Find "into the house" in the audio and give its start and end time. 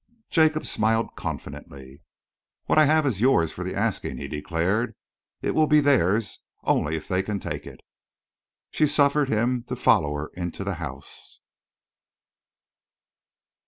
10.33-11.37